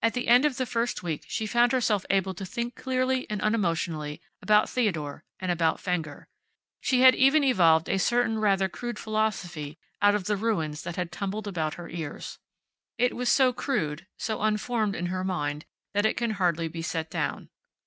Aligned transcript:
At 0.00 0.14
the 0.14 0.26
end 0.28 0.46
of 0.46 0.56
the 0.56 0.64
first 0.64 1.02
week 1.02 1.26
she 1.28 1.44
found 1.46 1.72
herself 1.72 2.06
able 2.08 2.32
to 2.32 2.46
think 2.46 2.74
clearly 2.76 3.26
and 3.28 3.42
unemotionally 3.42 4.22
about 4.40 4.70
Theodore, 4.70 5.22
and 5.38 5.52
about 5.52 5.78
Fenger. 5.80 6.26
She 6.80 7.02
had 7.02 7.14
even 7.14 7.44
evolved 7.44 7.86
a 7.86 7.98
certain 7.98 8.38
rather 8.38 8.70
crude 8.70 8.98
philosophy 8.98 9.78
out 10.00 10.14
of 10.14 10.24
the 10.24 10.38
ruins 10.38 10.80
that 10.84 10.96
had 10.96 11.12
tumbled 11.12 11.46
about 11.46 11.74
her 11.74 11.90
ears. 11.90 12.38
It 12.96 13.14
was 13.14 13.28
so 13.28 13.52
crude, 13.52 14.06
so 14.16 14.40
unformed 14.40 14.96
in 14.96 15.06
her 15.12 15.24
mind 15.24 15.66
that 15.92 16.06
it 16.06 16.16
can 16.16 16.30
hardly 16.30 16.66
be 16.68 16.80
set 16.80 17.10
down. 17.10 17.50